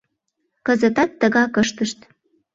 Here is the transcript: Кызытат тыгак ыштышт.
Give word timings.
Кызытат 0.65 1.11
тыгак 1.19 1.53
ыштышт. 1.61 1.99